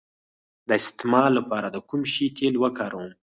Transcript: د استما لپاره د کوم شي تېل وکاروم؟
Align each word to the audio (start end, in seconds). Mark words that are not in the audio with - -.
د 0.67 0.69
استما 0.81 1.23
لپاره 1.37 1.67
د 1.71 1.77
کوم 1.89 2.01
شي 2.13 2.25
تېل 2.37 2.55
وکاروم؟ 2.59 3.09